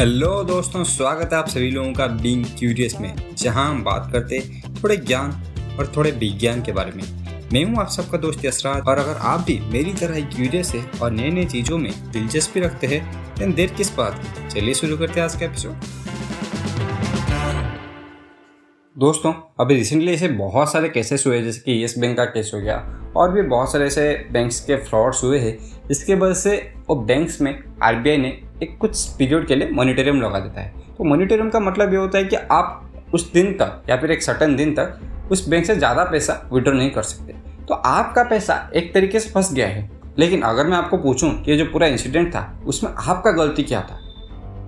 [0.00, 4.38] Hello दोस्तों, स्वागत है आप सभी लोगों का बीइंग क्यूरियस में, जहाँ हम बात करते
[4.74, 5.30] थोड़े ज्ञान
[5.78, 7.02] और थोड़े विज्ञान के बारे में।
[7.52, 10.84] मैं हूँ आप सबका दोस्त यसराज और अगर आप भी मेरी तरह ही क्यूरियस है
[11.02, 14.48] और नए नए चीज़ों में दिलचस्पी रखते हैं देर किस बात की?
[14.50, 15.72] चलिए शुरू करते हैं आज का एपिसोड
[18.96, 22.60] दोस्तों, अभी रिसेंटली ऐसे बहुत सारे केसेस हुए, जैसे कि येस बैंक का केस हो
[22.60, 22.76] गया,
[23.16, 25.58] और भी बहुत सारे ऐसे बैंक्स के फ्रॉड्स हुए हैं
[25.90, 26.56] इसके वजह से
[26.88, 31.04] वो बैंक्स में आरबीआई ने एक कुछ पीरियड के लिए मॉनिटरियम लगा देता है। तो
[31.04, 34.56] मॉनिटरियम का मतलब ये होता है कि आप उस दिन तक या फिर एक सर्टन
[34.56, 37.32] दिन तक उस बैंक से ज़्यादा पैसा विड्रॉ नहीं कर सकते।
[37.68, 41.56] तो आपका पैसा एक तरीके से फंस गया है। लेकिन अगर मैं आपको पूछूँ कि
[41.56, 43.98] जो पूरा इंसिडेंट था, उसमें आपका गलती क्या था?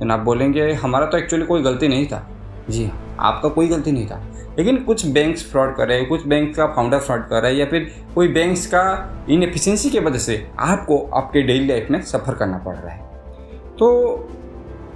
[0.00, 2.26] तो आप बोलेंगे, हमारा तो एक्चुअली कोई गलती नहीं था।
[2.70, 4.22] जी हाँ आपका कोई गलती नहीं था।
[4.58, 7.56] लेकिन कुछ बैंक्स फ्रॉड कर रहे हैं, कुछ बैंक का फाउंडर फ्रॉड कर रहा है
[7.56, 12.34] या फिर कोई बैंक्स का इनएफिशिएंसी की वजह से आपको आपके डेली लाइफ में सफ़र
[12.34, 13.07] करना पड़ रहा है।
[13.78, 14.28] तो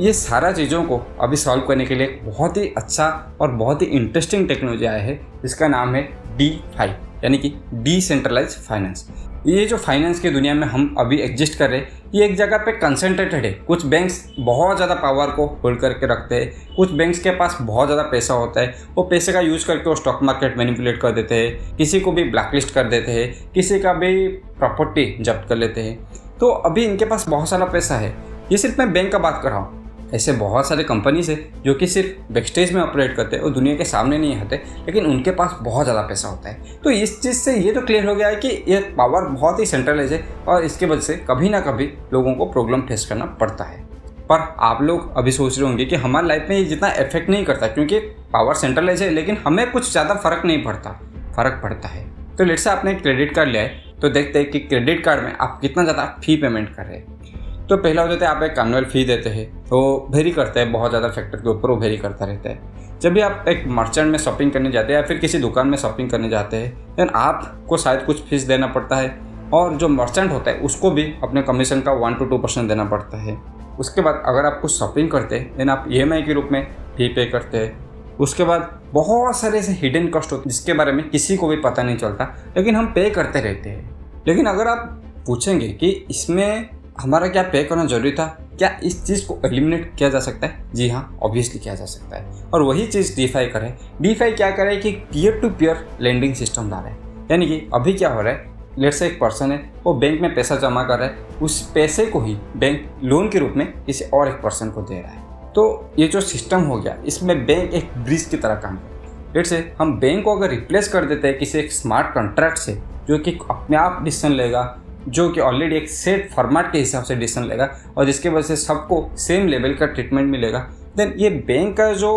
[0.00, 3.08] ये सारा चीज़ों को अभी सॉल्व करने के लिए बहुत ही अच्छा
[3.40, 6.02] और बहुत ही इंटरेस्टिंग टेक्नोलॉजी आया है, जिसका नाम है
[6.38, 9.08] डी फाइव यानी कि डिसेंट्रलाइज फाइनेंस
[9.46, 12.58] ये जो फाइनेंस की दुनिया में हम अभी एग्जिस्ट कर रहे हैं, ये एक जगह
[12.58, 17.18] पे कंसंट्रेटेड है। कुछ बैंक्स बहुत ज़्यादा पावर को होल्ड करके रखते हैं, कुछ बैंक्स
[17.18, 20.56] के पास बहुत ज़्यादा पैसा होता है, वो पैसे का यूज़ करके वो स्टॉक मार्केट
[20.58, 25.16] मैनिपुलेट कर देते हैं, किसी को भी ब्लैकलिस्ट कर देते हैं, किसी का भी प्रॉपर्टी
[25.20, 25.98] जब्त कर लेते हैं।
[26.40, 28.14] तो अभी इनके पास बहुत सारा पैसा है
[28.52, 31.72] ये सिर्फ़ मैं बैंक का बात कर रहा हूँ। ऐसे बहुत सारे कंपनीज़ है जो
[31.74, 35.30] कि सिर्फ़ बैकस्टेज में ऑपरेट करते हैं और दुनिया के सामने नहीं आते, लेकिन उनके
[35.30, 38.28] पास बहुत ज़्यादा पैसा होता है। तो इस चीज़ से ये तो क्लियर हो गया
[38.28, 41.92] है कि ये पावर बहुत ही सेंट्रलाइज है और इसके वजह से कभी ना कभी
[42.12, 43.84] लोगों को प्रॉब्लम फेस करना पड़ता है।
[44.28, 47.44] पर आप लोग अभी सोच रहे होंगे कि हमारे लाइफ में ये जितना इफ़ेक्ट नहीं
[47.44, 47.98] करता, क्योंकि
[48.32, 50.90] पावर सेंट्रलाइज है, लेकिन हमें कुछ ज़्यादा फ़र्क नहीं पड़ता,
[51.36, 52.04] फ़र्क पड़ता है।
[52.36, 55.32] तो लेट से आपने क्रेडिट कार्ड लिया है तो देखते हैं कि क्रेडिट कार्ड में
[55.34, 58.58] आप कितना ज़्यादा फ़ी पेमेंट कर रहे हैं। तो पहला हो जाता है आप एक
[58.58, 59.78] एनुअल फ़ी देते हैं तो
[60.10, 63.20] वेरी करता है, बहुत ज़्यादा फैक्टर के ऊपर वो वेरी करता रहता है। जब भी
[63.20, 66.28] आप एक मर्चेंट में शॉपिंग करने जाते हैं या फिर किसी दुकान में शॉपिंग करने
[66.28, 69.18] जाते हैं देन आपको शायद कुछ फ़ीस देना पड़ता है
[69.52, 72.84] और जो मर्चेंट होता है, उसको भी अपने कमीशन का वन टू टू परसेंट देना
[72.84, 73.36] पड़ता है।
[73.78, 76.62] उसके बाद अगर आप कुछ शॉपिंग करते हैं देन आप ईएमआई के रूप में
[76.96, 80.92] फ़ी पे करते हैं। उसके बाद बहुत सारे ऐसे हिडन कॉस्ट होते हैं, जिसके बारे
[80.92, 84.68] में किसी को भी पता नहीं चलता, लेकिन हम पे करते रहते हैं। लेकिन अगर
[84.68, 86.68] आप पूछेंगे कि इसमें
[87.00, 88.26] हमारा क्या पे करना ज़रूरी था?
[88.58, 90.64] क्या इस चीज़ को एलिमिनेट किया जा सकता है?
[90.74, 94.76] जी हाँ ऑब्वियसली किया जा सकता है। और वही चीज़ डीफाई करे। डीफाई क्या करे
[94.76, 96.98] कि peer to peer lending system ला रहा है
[97.30, 98.54] यानी कि अभी क्या हो रहा है?
[98.78, 102.06] लेट से एक पर्सन है, वो बैंक में पैसा जमा कर रहा है। उस पैसे
[102.06, 105.52] को ही बैंक लोन के रूप में किसी और एक पर्सन को दे रहा है।
[105.52, 109.24] तो ये जो सिस्टम हो गया, इसमें बैंक एक ब्रिज की तरह काम करता है।
[109.36, 112.82] लेट से हम बैंक को अगर रिप्लेस कर देते हैं किसी एक स्मार्ट कॉन्ट्रैक्ट से,
[113.08, 114.78] जो कि अपने आप डिसीज़न लेगा
[115.08, 118.56] जो कि ऑलरेडी एक सेट फॉर्मेट के हिसाब से डिसीज़न लेगा और जिसके वजह से
[118.56, 120.58] सबको सेम लेवल का ट्रीटमेंट मिलेगा।
[120.96, 122.12] देन ये बैंक का जो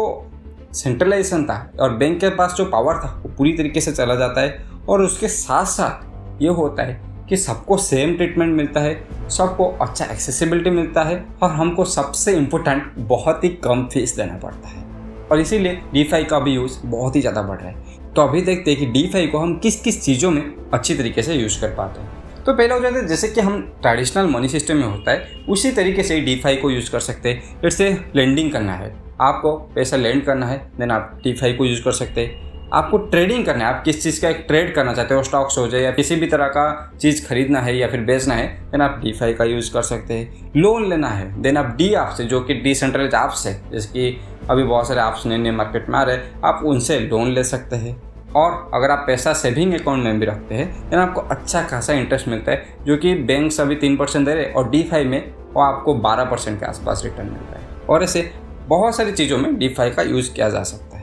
[0.74, 4.42] सेंट्रलाइजेशन था और बैंक के पास जो पावर था, वो पूरी तरीके से चला जाता
[4.42, 7.00] है और उसके साथ साथ ये होता है
[7.30, 8.94] कि सबको सेम ट्रीटमेंट मिलता है,
[9.30, 14.68] सबको अच्छा एक्सेसिबिलिटी मिलता है और हमको सबसे इम्पोर्टेंट बहुत ही कम फ़ीस देना पड़ता
[14.68, 14.88] है।
[15.32, 18.72] और इसीलिए डी का भी यूज़ बहुत ही ज़्यादा बढ़ रहा है। तो अभी देखते
[18.72, 20.42] हैं कि डी को हम किस किस चीज़ों में
[20.74, 22.19] अच्छी तरीके से यूज़ कर पाते हैं।
[22.50, 25.72] तो पहला हो जाता है, जैसे कि हम ट्रेडिशनल मनी सिस्टम में होता है, उसी
[25.72, 29.98] तरीके से डी को यूज़ कर सकते हैं। फिर से लेंडिंग करना है। आपको पैसा
[29.98, 33.74] लेंड करना है देन आप डी को यूज़ कर सकते हैं। आपको ट्रेडिंग करना है,
[33.76, 36.28] आप किस चीज़ का एक ट्रेड करना चाहते हो स्टॉक्स हो जाए या किसी भी
[36.28, 39.82] तरह का चीज़ खरीदना है या फिर बेचना है देन आप डी का यूज़ कर
[39.82, 43.62] सकते हैं। लोन लेना है देन आप डी आप से जो कि डिसेंट्रलाइज ऐप्स है,
[43.72, 47.00] जैसे कि अभी बहुत सारे ऐप्स नए नए मार्केट में आ रहे हैं, आप उनसे
[47.00, 50.98] लोन ले सकते हैं। और अगर आप पैसा सेविंग अकाउंट में भी रखते हैं तो
[50.98, 54.70] आपको अच्छा खासा इंटरेस्ट मिलता है, जो कि बैंक अभी तीन परसेंट दे रहे और
[54.70, 58.32] डी फाई में वो आपको बारह परसेंट के आसपास रिटर्न मिल रहा है। और ऐसे
[58.68, 60.99] बहुत सारी चीज़ों में डी फाई का यूज़ किया जा सकता है।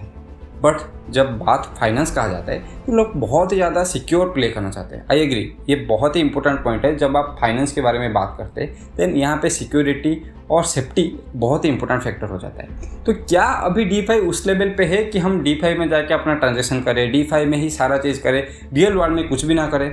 [0.56, 4.70] बट जब बात फाइनेंस कहा जाता है तो लोग बहुत ही ज़्यादा सिक्योर प्ले करना
[4.70, 7.98] चाहते हैं। आई एग्री ये बहुत ही इंपॉर्टेंट पॉइंट है। जब आप फाइनेंस के बारे
[7.98, 10.16] में बात करते हैं देन यहाँ पे सिक्योरिटी
[10.50, 11.04] और सेफ्टी
[11.36, 14.84] बहुत ही इंपॉर्टेंट फैक्टर हो जाता है। तो क्या अभी डी फाइव उस लेवल पे
[14.86, 18.22] है कि हम डी में जाके अपना ट्रांजेक्शन करें डी फाइव में ही सारा चीज़
[18.22, 18.42] करें
[18.72, 19.90] रियल वर्ल्ड में कुछ भी ना करें?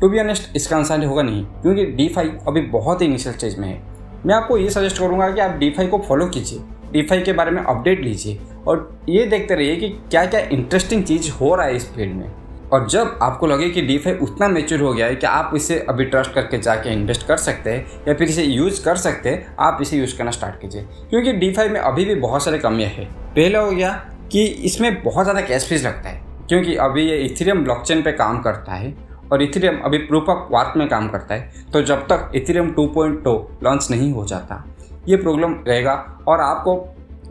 [0.00, 3.58] टू बी ऑनेस्ट इसका आंसर होगा नहीं, क्योंकि डी फाइव अभी बहुत ही इनिशियल स्टेज
[3.58, 3.80] में है।
[4.26, 6.60] मैं आपको ये सजेस्ट करूँगा कि आप डी फाइव को फॉलो कीजिए।
[6.94, 11.30] फाइव के बारे में अपडेट लीजिए और ये देखते रहिए कि क्या क्या इंटरेस्टिंग चीज़
[11.30, 12.30] हो रहा है इस फ़ील्ड में।
[12.72, 16.04] और जब आपको लगे कि डी उतना मेच्योर हो गया है कि आप इसे अभी
[16.04, 19.78] ट्रस्ट करके जाके इन्वेस्ट कर सकते हैं या फिर इसे यूज़ कर सकते हैं, आप
[19.82, 23.60] इसे यूज़ करना स्टार्ट कीजिए। क्योंकि डी में अभी भी बहुत सारे कमियाँ हैं। पहला
[23.60, 23.90] हो गया
[24.32, 28.40] कि इसमें बहुत ज़्यादा कैश फ़ीस लगता है, क्योंकि अभी ये इथेरियम ब्लॉकचेन पे काम
[28.42, 28.94] करता है
[29.32, 33.36] और इथेरियम अभी प्रूफ ऑफ़ वर्क में काम करता है। तो जब तक इथेरियम 2.0
[33.62, 34.64] लॉन्च नहीं हो जाता
[35.08, 35.94] ये प्रॉब्लम रहेगा
[36.28, 36.76] और आपको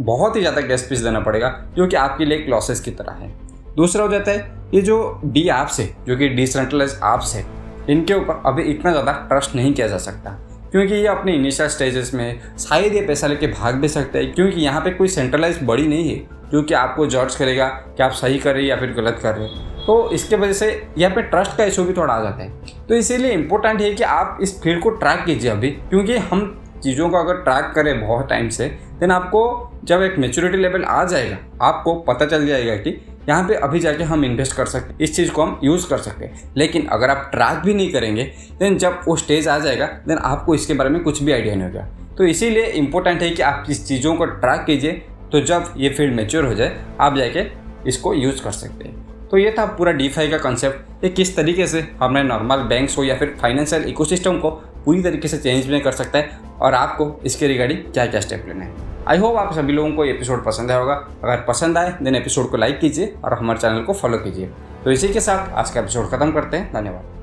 [0.02, 3.14] बहुत ही ज़्यादा गैस फ़ीस देना पड़ेगा, जो कि आपके लिए एक लॉसेस की तरह
[3.14, 3.32] है।
[3.76, 7.46] दूसरा हो जाता है, ये जो डी ऐप्स है, जो कि डिसेंट्रलाइज ऐप्स है,
[7.90, 10.38] इनके ऊपर अभी इतना ज़्यादा ट्रस्ट नहीं किया जा सकता।
[10.72, 14.62] क्योंकि ये अपने इनिशियल स्टेजेस में शायद ये पैसा लेके भाग भी सकते हैं, क्योंकि
[14.62, 16.20] यहाँ पे कोई सेंट्रलाइज बड़ी नहीं है,
[16.52, 19.36] जो कि आपको जॉर्ज करेगा कि आप सही कर रहे हैं या फिर गलत कर
[19.36, 20.68] रहे हैं। तो इसके वजह से
[20.98, 24.04] यहाँ पे ट्रस्ट का इशू भी थोड़ा आ जाता है। तो इसीलिए इंपॉर्टेंट है कि
[24.04, 28.30] आप इस फ़ील्ड को ट्रैक कीजिए अभी, क्योंकि हम चीज़ों को अगर ट्रैक करें बहुत
[28.30, 28.66] टाइम से
[29.00, 29.42] देन आपको
[29.84, 32.90] जब एक मेच्योरिटी लेवल आ जाएगा, आपको पता चल जाएगा कि
[33.30, 36.26] यहाँ पे अभी जाके हम इन्वेस्ट कर सकते इस चीज़ को हम यूज़ कर सकते
[36.26, 38.24] हैं। लेकिन अगर आप ट्रैक भी नहीं करेंगे
[38.60, 41.68] देन जब वो स्टेज आ जाएगा देन आपको इसके बारे में कुछ भी आइडिया नहीं
[41.68, 41.88] होगा।
[42.18, 44.92] तो इसीलिए इंपॉर्टेंट है कि आप इस चीज़ों को ट्रैक कीजिए
[45.32, 47.46] तो जब ये फ़ील्ड मेच्योर हो जाए, आप जाके
[47.88, 51.68] इसको यूज़ कर सकते हैं। तो ये था पूरा डी का कंसेप्ट ये किस तरीके
[51.68, 54.50] से हमने नॉर्मल बैंक्स हो या फिर फाइनेंशियल इकोसिस्टम को
[54.90, 58.46] पूरी तरीके से चेंज भी कर सकता है। और आपको इसके रिगार्डिंग क्या क्या स्टेप
[58.48, 61.94] लेने हैं। आई होप आप सभी लोगों को एपिसोड पसंद आया होगा। अगर पसंद आए
[62.02, 64.50] देन एपिसोड को लाइक कीजिए और हमारे चैनल को फॉलो कीजिए।
[64.84, 67.19] तो इसी के साथ आज का एपिसोड खत्म करते हैं। धन्यवाद।